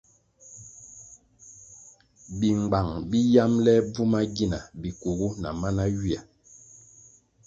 Bingbang 2.39 2.89
bi 3.09 3.19
yamble 3.35 3.73
bvuma 3.89 4.19
gina 4.35 4.59
bikugu 4.81 5.27
na 5.41 5.49
mana 5.59 5.83
ywia. 5.93 6.21